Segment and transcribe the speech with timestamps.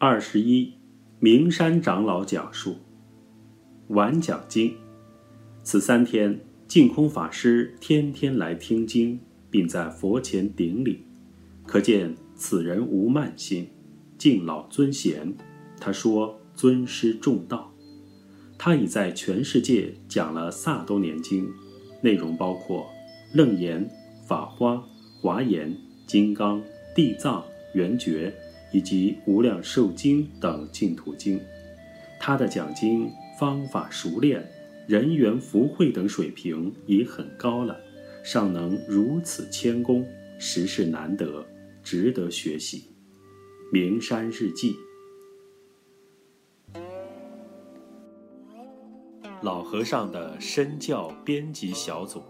[0.00, 0.74] 二十一，
[1.18, 2.76] 名山长老讲述。
[3.88, 4.76] 晚讲经，
[5.64, 9.18] 此三天，净空法师天天来听经，
[9.50, 11.00] 并在佛前顶礼，
[11.66, 13.68] 可见此人无慢心，
[14.16, 15.36] 敬老尊贤。
[15.80, 17.74] 他说尊师重道。
[18.56, 21.50] 他已在全世界讲了萨多年经，
[22.00, 22.86] 内容包括
[23.32, 23.90] 楞严、
[24.28, 24.80] 法花、
[25.20, 25.76] 华严、
[26.06, 26.62] 金刚、
[26.94, 27.44] 地藏、
[27.74, 28.32] 圆觉
[28.72, 31.40] 以及无量寿经等净土经。
[32.20, 34.44] 他的讲经方法熟练，
[34.86, 37.78] 人缘福慧等水平已很高了，
[38.24, 40.06] 尚能如此谦恭，
[40.38, 41.46] 实是难得，
[41.82, 42.84] 值得学习。
[43.72, 44.74] 名山日记。
[49.42, 52.22] 老和尚的身教编辑小组。